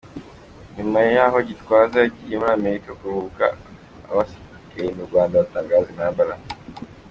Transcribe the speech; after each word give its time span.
Nyuma 0.75 0.99
yaho 1.15 1.37
Gitwaza 1.47 1.95
yagiye 2.03 2.35
muri 2.37 2.53
Amerika 2.59 2.89
kuruhuka, 2.99 3.45
abasigaye 4.11 4.89
mu 4.97 5.03
Rwanda 5.07 5.39
batangiza 5.41 5.91
intambara. 5.93 6.33